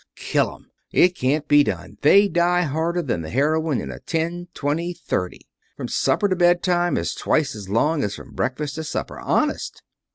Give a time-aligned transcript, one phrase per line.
[0.15, 0.71] Kill 'em!
[0.91, 1.99] It can't be done.
[2.01, 5.41] They die harder than the heroine in a ten, twenty, thirty.
[5.77, 9.19] From supper to bedtime is twice as long as from breakfast to supper.
[9.19, 9.83] Honest!"